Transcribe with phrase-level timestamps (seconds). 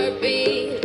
[0.00, 0.79] heartbeat.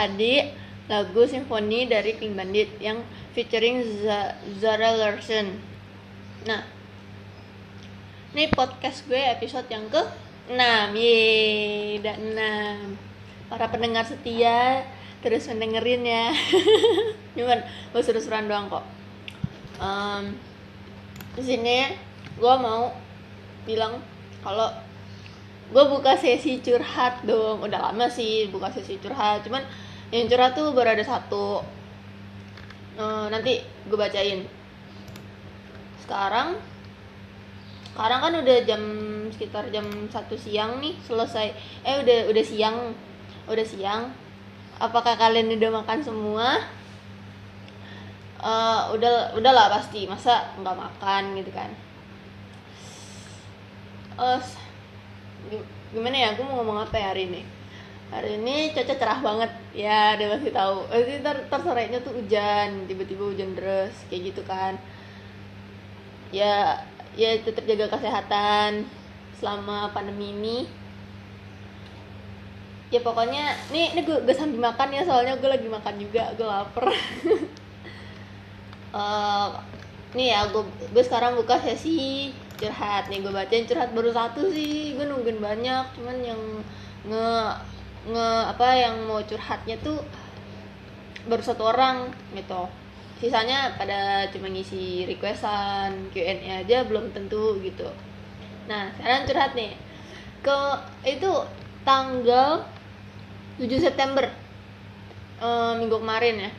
[0.00, 0.40] Tadi
[0.88, 3.04] lagu simfoni dari King Bandit yang
[3.36, 3.84] featuring
[4.56, 5.60] Zara Larson.
[6.48, 6.64] Nah,
[8.32, 10.00] ini podcast gue episode yang ke
[10.48, 10.56] 6
[10.96, 14.88] Yeay, udah 6 Para pendengar setia
[15.20, 16.32] terus mendengerin ya.
[17.36, 17.60] Cuman
[17.92, 18.86] gue seru-seruan doang kok.
[19.84, 20.32] Em,
[21.36, 21.92] di sini
[22.40, 22.88] gue mau
[23.68, 24.00] bilang
[24.40, 24.72] kalau
[25.70, 27.62] gue buka sesi curhat dong.
[27.62, 29.62] Udah lama sih buka sesi curhat cuman
[30.10, 31.62] yang curhat tuh baru ada satu.
[32.98, 34.44] Eh, nanti gue bacain.
[36.02, 36.58] Sekarang
[37.90, 38.82] sekarang kan udah jam
[39.34, 41.54] sekitar jam satu siang nih selesai.
[41.86, 42.76] Eh udah udah siang.
[43.46, 44.10] Udah siang.
[44.80, 46.48] Apakah kalian udah makan semua?
[48.40, 50.10] Eh, udah udahlah pasti.
[50.10, 51.70] Masa nggak makan gitu kan?
[55.50, 56.28] Gi- gimana ya?
[56.34, 57.42] Aku mau ngomong apa ya hari ini?
[58.10, 60.76] Hari ini cuaca cerah banget ya udah pasti tahu.
[60.90, 64.74] Nanti ntar, ntar sorenya tuh hujan tiba-tiba hujan deras kayak gitu kan.
[66.34, 66.82] Ya
[67.14, 68.86] ya tetap jaga kesehatan
[69.38, 70.58] selama pandemi ini.
[72.90, 76.46] Ya pokoknya nih ini gue, gue sambil makan ya soalnya gue lagi makan juga gue
[76.46, 76.86] lapar.
[78.90, 79.48] Eh,
[80.18, 83.06] nih ya gue gue sekarang buka sesi curhat.
[83.06, 84.98] Nih gue bacain curhat baru satu sih.
[84.98, 86.42] Gue nungguin banyak cuman yang
[87.06, 87.30] nge
[88.08, 90.00] nge apa yang mau curhatnya tuh
[91.28, 92.64] baru satu orang gitu.
[93.20, 97.84] Sisanya pada cuma ngisi requestan Q&A aja belum tentu gitu.
[98.64, 99.76] Nah sekarang curhat nih.
[100.40, 100.56] Ke
[101.04, 101.28] itu
[101.84, 102.64] tanggal
[103.60, 104.24] 7 September.
[105.40, 106.50] Eh, minggu kemarin ya.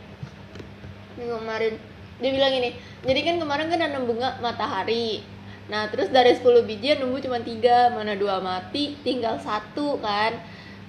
[1.18, 1.74] Minggu kemarin.
[2.22, 2.70] Dia bilang gini
[3.02, 5.26] jadi kan kemarin kan nanam bunga matahari.
[5.74, 10.38] Nah terus dari 10 biji numbuh cuma tiga mana dua mati tinggal satu kan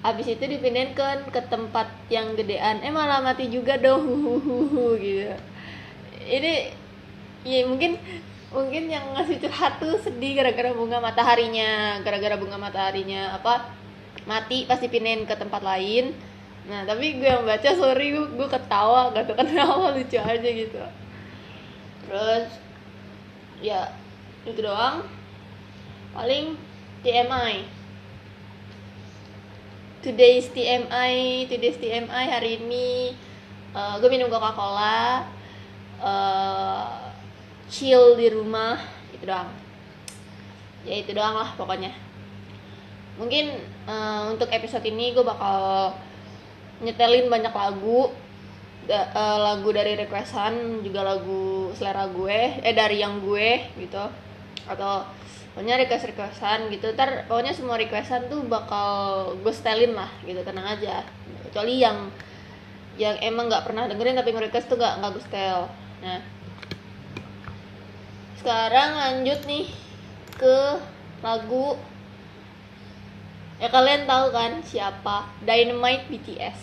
[0.03, 2.83] habis itu dipindahin ke ke tempat yang gedean.
[2.83, 4.03] Eh malah mati juga dong.
[5.03, 5.31] Gitu.
[6.23, 6.53] Ini
[7.47, 7.95] ya mungkin
[8.51, 12.03] mungkin yang ngasih curhat tuh sedih gara-gara bunga mataharinya.
[12.03, 13.71] Gara-gara bunga mataharinya apa
[14.27, 16.11] mati pasti pindahin ke tempat lain.
[16.67, 20.83] Nah tapi gue yang baca sorry gue, gue ketawa gak tau kenapa lucu aja gitu.
[22.03, 22.47] Terus
[23.63, 23.87] ya
[24.43, 25.07] itu doang.
[26.11, 26.59] Paling
[27.01, 27.72] TMI
[30.03, 33.15] today's TMI today's TMI hari ini
[33.71, 35.23] eh, gue minum Coca Cola
[37.71, 38.75] chill di rumah
[39.15, 39.49] itu doang.
[40.83, 41.95] Ya itu doang lah pokoknya.
[43.15, 43.45] Mungkin
[43.87, 45.95] eh, untuk episode ini gue bakal
[46.83, 48.11] nyetelin banyak lagu
[48.83, 54.03] Da- eh, lagu dari requestan juga lagu selera gue eh dari yang gue gitu.
[54.67, 55.07] Atau
[55.53, 56.91] pokoknya request requestan gitu.
[56.97, 58.89] Ntar pokoknya semua requestan tuh bakal
[59.39, 60.41] gue setelin lah gitu.
[60.41, 61.05] Tenang aja.
[61.47, 62.09] Kecuali yang
[62.97, 65.69] yang emang nggak pernah dengerin tapi nge-request tuh gak nggak gue setel.
[66.01, 66.21] Nah.
[68.37, 69.71] Sekarang lanjut nih
[70.35, 70.57] ke
[71.23, 71.79] lagu
[73.61, 75.31] ya kalian tahu kan siapa?
[75.45, 76.59] Dynamite BTS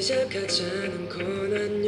[0.00, 1.79] 시작하자는 건아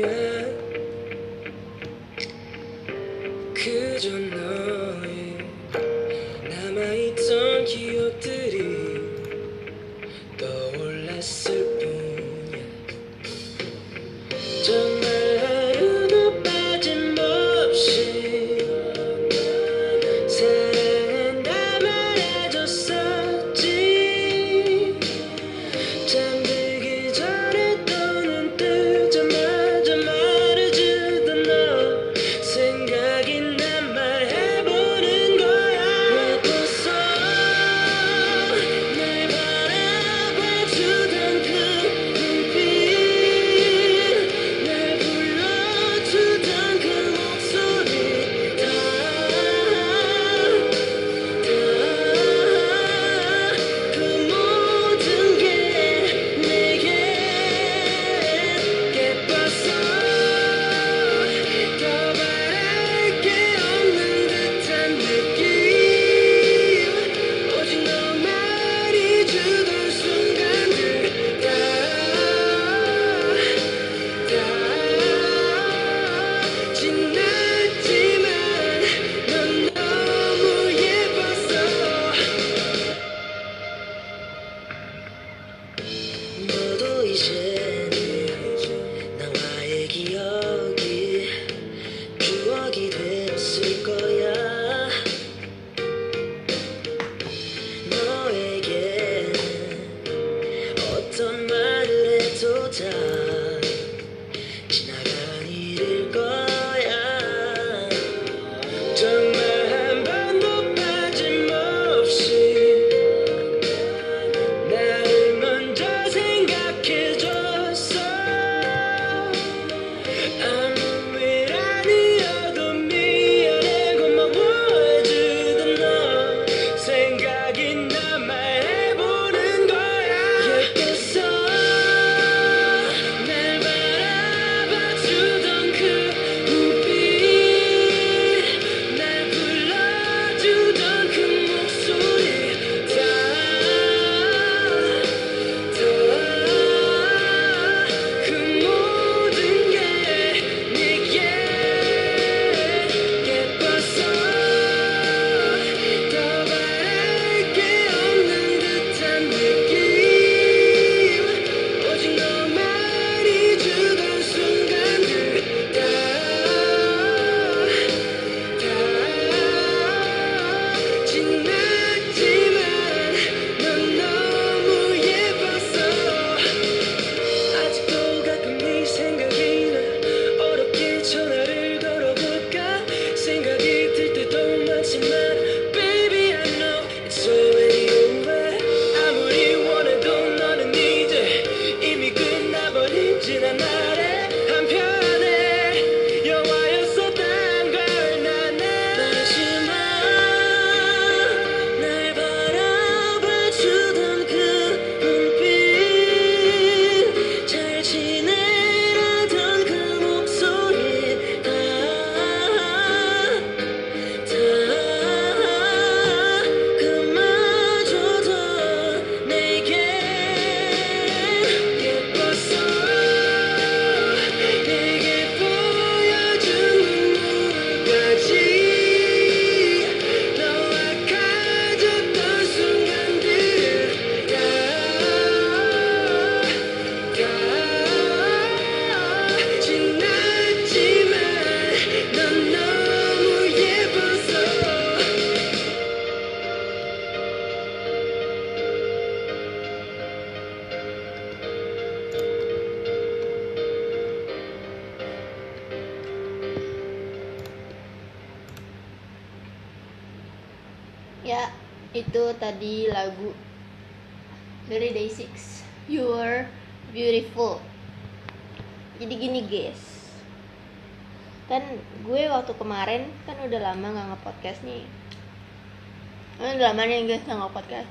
[276.72, 277.90] Lama nih guys gak nge-podcast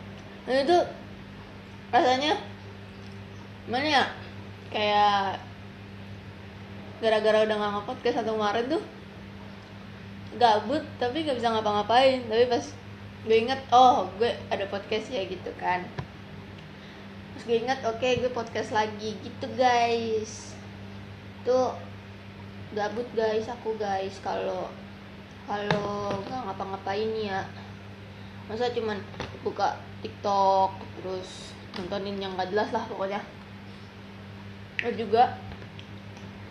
[0.49, 0.77] Dan itu
[1.93, 2.33] rasanya
[3.69, 4.03] Mana ya?
[4.73, 5.37] Kayak
[6.97, 8.81] Gara-gara udah gak nge-podcast satu kemarin tuh
[10.41, 12.25] gabut tapi gak bisa ngapa-ngapain.
[12.25, 12.65] Tapi pas
[13.21, 15.85] gue inget oh gue ada podcast ya gitu kan.
[17.37, 20.57] Terus gue inget oke gue podcast lagi gitu guys.
[21.45, 21.77] Tuh
[22.73, 24.17] gabut guys aku guys.
[24.25, 24.73] Kalau
[25.45, 27.45] kalau nggak ngapa-ngapain ya
[28.51, 28.99] masa cuman
[29.47, 33.23] buka TikTok terus nontonin yang gak jelas lah pokoknya.
[34.83, 35.39] Dan juga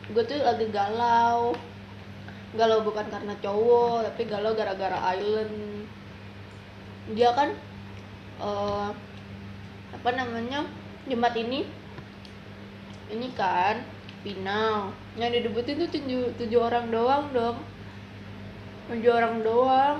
[0.08, 1.52] gue tuh lagi galau.
[2.56, 5.84] Galau bukan karena cowok tapi galau gara-gara island.
[7.12, 7.52] Dia kan
[8.40, 8.88] eh,
[9.92, 10.64] apa namanya
[11.04, 11.68] Jumat ini.
[13.12, 13.84] Ini kan
[14.24, 17.58] final yang didebutin tuh tujuh, tujuh orang doang dong
[18.90, 19.98] tujuh orang doang.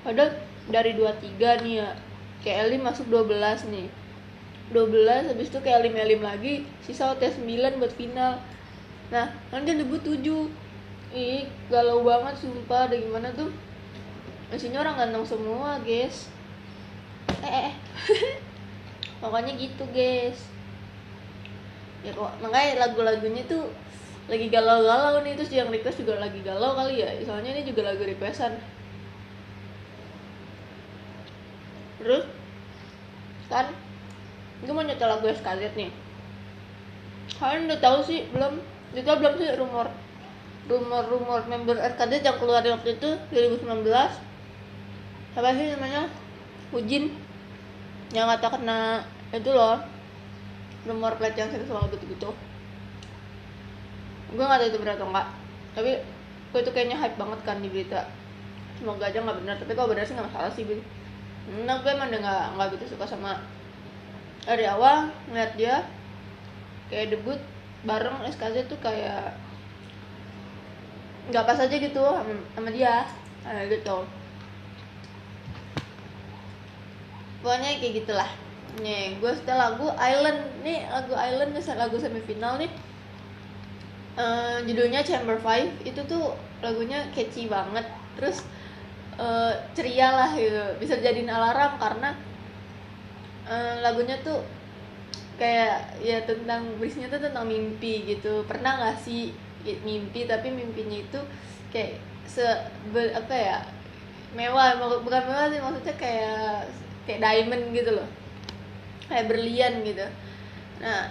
[0.00, 0.32] Padahal
[0.70, 1.90] dari 23 nih ya.
[2.42, 3.88] Kayak Elim masuk 12 nih.
[4.74, 8.42] 12 habis itu kayak Elim Elim lagi sisa OT 9 buat final.
[9.14, 9.30] Nah
[9.62, 10.18] dia debut 7
[11.14, 13.50] ih galau banget sumpah ada gimana tuh?
[14.50, 16.26] Isinya orang ganteng semua guys.
[17.30, 17.74] Eh eh, eh.
[19.22, 20.38] pokoknya gitu guys.
[22.02, 23.70] Ya kok makanya lagu-lagunya tuh
[24.26, 25.38] lagi galau-galau nih.
[25.38, 27.14] Terus yang request juga lagi galau kali ya.
[27.22, 28.58] Soalnya ini juga lagu requestan
[32.06, 32.24] terus
[33.50, 33.74] kan
[34.62, 35.90] gue mau nyetel lagu SKZ nih.
[37.36, 38.62] Kalian udah tahu sih belum?
[38.94, 39.90] Kita belum sih rumor.
[40.70, 43.66] Rumor-rumor member SKZ yang keluar waktu itu 2019
[45.36, 46.06] apa sih namanya?
[46.70, 47.10] Ujin.
[48.14, 49.02] Yang kata kena
[49.34, 49.82] itu loh
[50.86, 52.30] rumor pelecehan seksual gitu-gitu
[54.26, 55.28] gue gak tahu itu benar atau enggak
[55.74, 55.92] tapi
[56.50, 58.08] kok itu kayaknya hype banget kan di berita.
[58.80, 60.80] Semoga aja nggak benar tapi kalau benar sih nggak masalah sih gue
[61.46, 62.20] nah gue emang udah
[62.58, 63.38] nggak gitu suka sama
[64.42, 65.86] dari awal ngeliat dia
[66.90, 67.38] kayak debut
[67.86, 69.34] bareng SKZ tuh kayak
[71.30, 73.06] nggak pas aja gitu sama, sama dia
[73.46, 73.98] kayak gitu.
[77.42, 78.30] Pokoknya kayak gitulah.
[78.82, 80.40] Nih gue setel lagu Island.
[80.66, 82.70] Nih lagu Island lagu semifinal nih.
[84.18, 85.70] Eh, judulnya Chamber Five.
[85.86, 87.86] Itu tuh lagunya catchy banget.
[88.18, 88.42] Terus
[89.20, 90.62] eh, ceria lah gitu.
[90.82, 92.10] Bisa jadiin alarm karena
[93.46, 94.42] eh, lagunya tuh
[95.36, 98.42] kayak ya tentang berisinya tuh tentang mimpi gitu.
[98.48, 99.32] Pernah nggak sih
[99.84, 100.24] mimpi?
[100.28, 101.20] Tapi mimpinya itu
[101.72, 102.44] kayak se
[102.92, 103.58] be- apa ya
[104.36, 104.78] mewah.
[105.04, 106.68] Bukan mewah sih maksudnya kayak
[107.06, 108.08] kayak diamond gitu loh.
[109.08, 110.06] Kayak berlian gitu.
[110.82, 111.10] Nah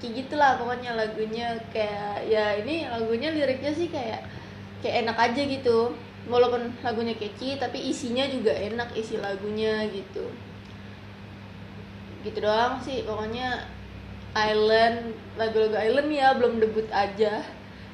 [0.00, 1.56] kayak gitulah pokoknya lagunya.
[1.74, 4.22] Kayak ya ini lagunya liriknya sih kayak
[4.82, 5.94] kayak enak aja gitu
[6.30, 10.30] walaupun lagunya catchy tapi isinya juga enak isi lagunya gitu.
[12.22, 13.66] Gitu doang sih pokoknya
[14.32, 17.42] Island lagu-lagu Island ya belum debut aja.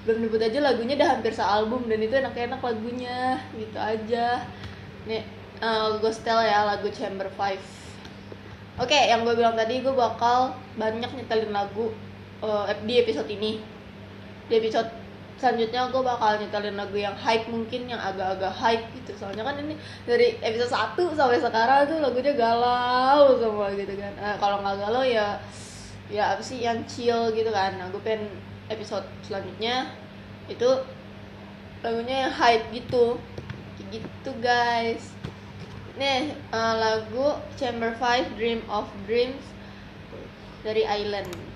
[0.04, 4.44] Belum debut aja lagunya udah hampir sealbum dan itu enak-enak lagunya gitu aja.
[5.08, 5.24] Nih
[5.64, 7.78] uh, Gostel ya lagu Chamber 5
[8.78, 11.90] Oke, yang gue bilang tadi gue bakal banyak nyetelin lagu
[12.38, 13.58] uh, di episode ini.
[14.46, 14.86] Di episode
[15.38, 19.14] selanjutnya gue bakal nyetelin lagu yang hype mungkin yang agak-agak hype gitu.
[19.14, 24.12] Soalnya kan ini dari episode 1 sampai sekarang tuh lagunya galau semua gitu kan.
[24.18, 25.38] Nah, kalau nggak galau ya
[26.10, 27.78] ya apa sih yang chill gitu kan.
[27.78, 28.26] Nah, gue pengen
[28.66, 29.86] episode selanjutnya
[30.50, 30.68] itu
[31.86, 33.22] lagunya yang hype gitu.
[33.94, 35.14] Gitu guys.
[35.94, 39.42] Nih, eh, lagu Chamber 5 Dream of Dreams
[40.66, 41.47] dari Island.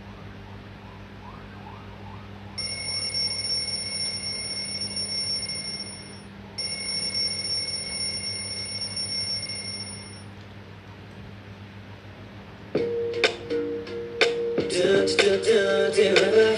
[15.06, 16.51] do do do do.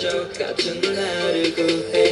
[0.00, 2.07] 저 같은 나를 구해.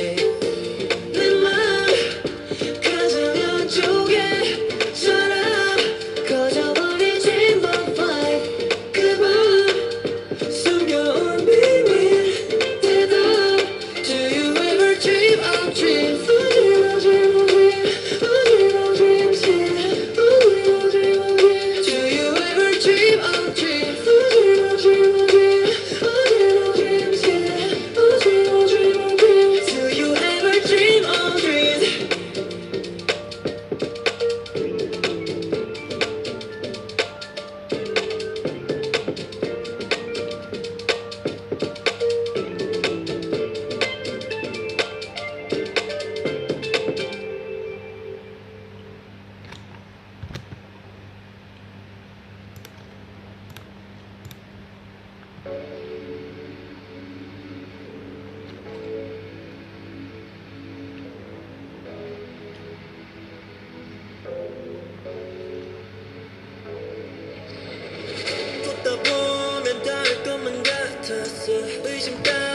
[71.47, 71.53] 着，
[71.85, 72.46] 旅行。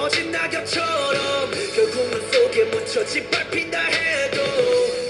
[0.00, 4.40] 떨어진 낙엽처럼 그 결국 눈 속에 묻혀 짓밟힌다 해도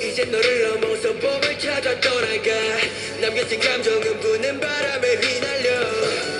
[0.02, 2.50] 이제 너를 넘어서 봄을 찾아 떠나가
[3.20, 6.39] 남겨진 감정은 부는 바람에 휘날려.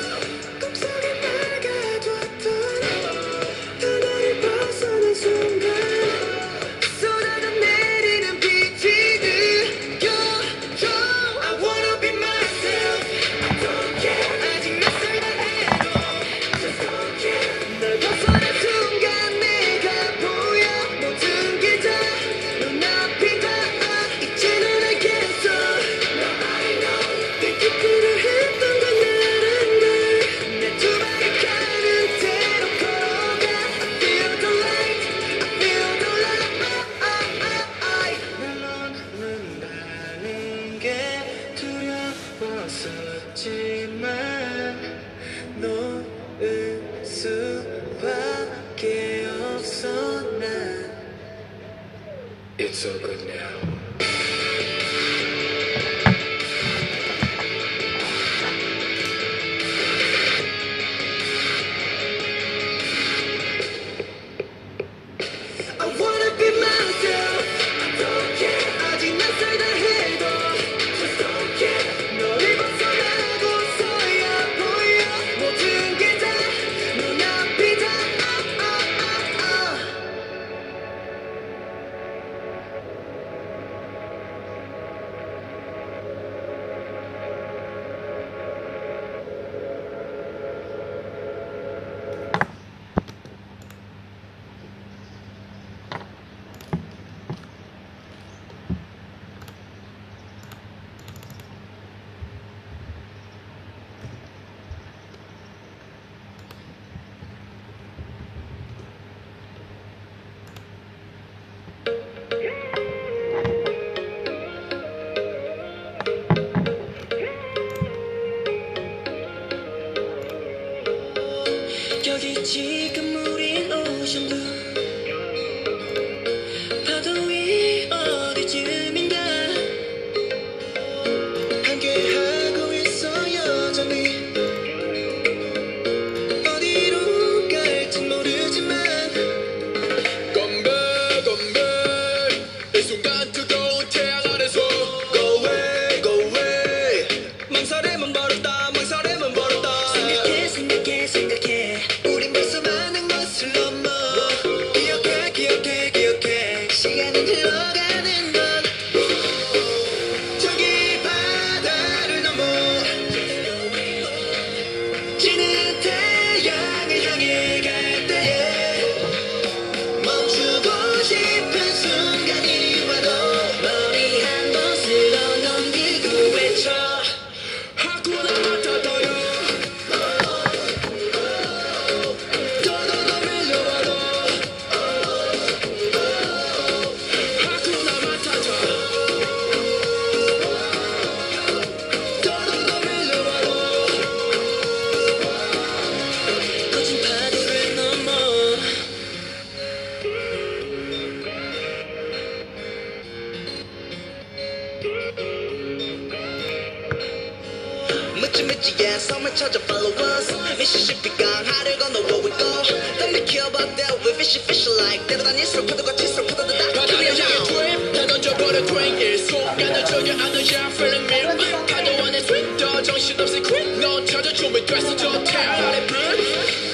[208.69, 212.61] 미치미치에 섬을 찾아 follow us 미시시피 강하를 건너 where we go
[212.99, 217.05] Don't be care about that we fishy fishy like 때려다니 슬퍼도 같이 슬퍼도 다 바다를
[217.07, 222.81] 향해 트립 다 던져버려 트윙 일순간을 전혀 안 오야 feeling me 파도 안에 swing 더
[222.81, 226.68] 정신없이 quick 넌 찾아 준비됐어 저 태양 아래 빛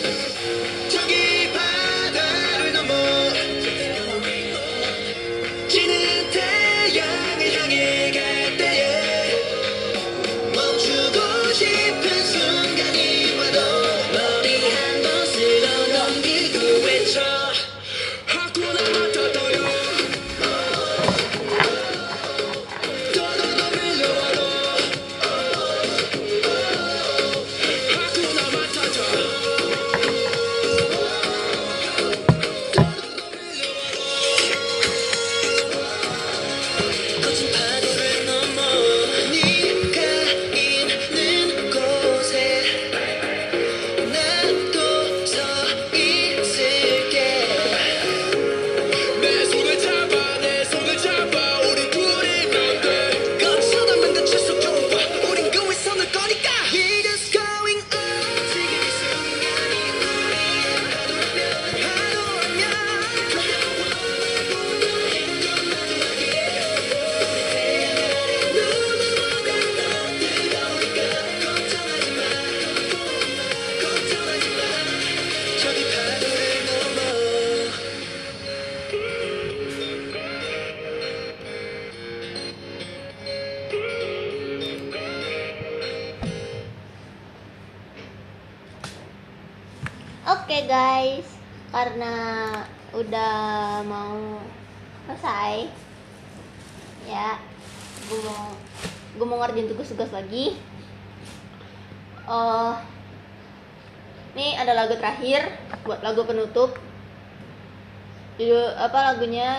[109.27, 109.59] Lagunya?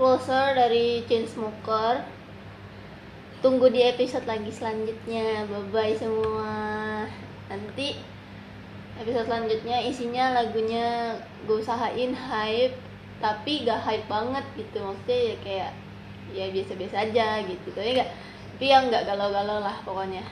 [0.00, 2.00] Closer dari Chainsmoker.
[3.44, 5.44] Tunggu di episode lagi selanjutnya.
[5.44, 7.04] Bye bye semua.
[7.52, 8.00] Nanti
[8.96, 12.80] episode selanjutnya isinya lagunya gue usahain hype
[13.20, 15.72] tapi gak hype banget gitu maksudnya ya kayak
[16.32, 18.10] ya biasa-biasa aja gitu tapi gak
[18.58, 20.26] tapi yang nggak galau-galau lah pokoknya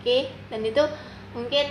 [0.00, 0.18] oke
[0.48, 0.84] dan itu
[1.36, 1.66] mungkin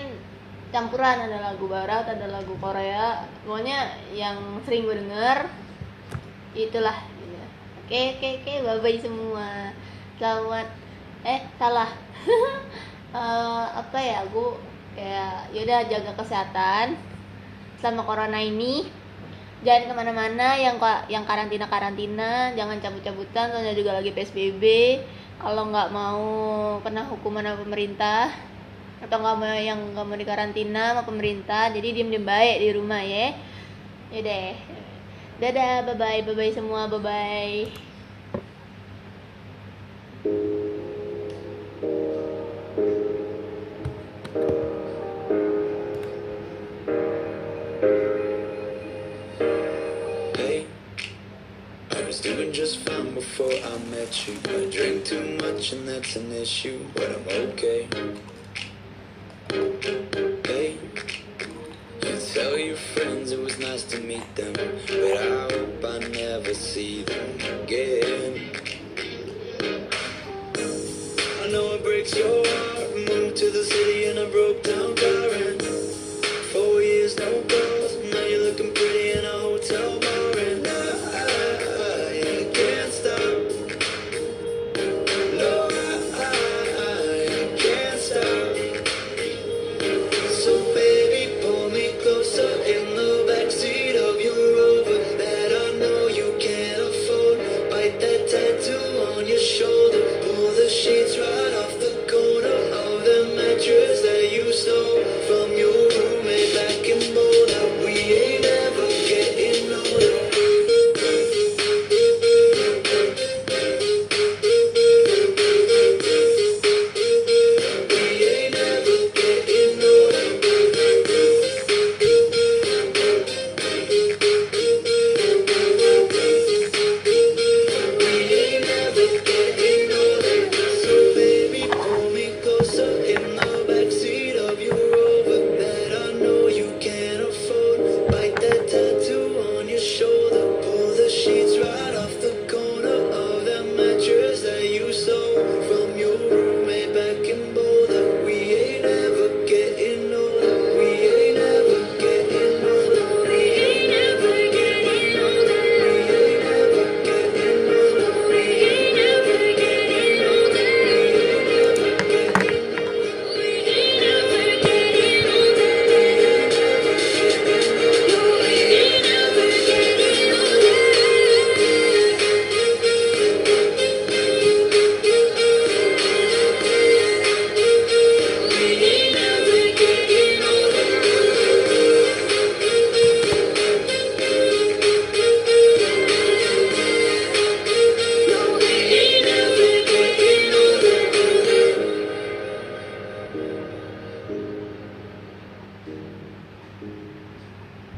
[0.69, 5.60] campuran ada lagu barat ada lagu Korea pokoknya yang sering gue denger
[6.55, 7.39] itulah gitu.
[7.87, 9.49] oke oke oke bye bye semua.
[10.19, 10.67] Selamat
[11.25, 11.89] eh salah.
[13.11, 14.55] Eh, apa ya gue
[14.95, 16.95] kayak yaudah jaga kesehatan
[17.75, 18.87] selama corona ini.
[19.67, 20.79] Jangan ke mana-mana yang
[21.11, 24.63] yang karantina karantina jangan cabut-cabutan soalnya juga lagi psbb
[25.43, 26.23] kalau nggak mau
[26.87, 28.31] kena hukuman sama pemerintah
[29.03, 33.03] atau nggak mau yang nggak mau dikarantina sama pemerintah jadi diem diem baik di rumah
[33.03, 33.35] ya.
[34.15, 34.55] Yaudah
[35.41, 37.65] dadah bye bye bye bye semua bye bye
[50.35, 50.65] Hey,
[51.91, 54.37] I was doing just fine before I met you.
[54.45, 57.87] I drink too much and that's an issue, but I'm okay.
[63.31, 68.49] Friends it was nice to meet them, but I hope I never see them again.
[71.43, 72.95] I know it breaks your heart.
[72.95, 74.90] Moved to the city in a broke down.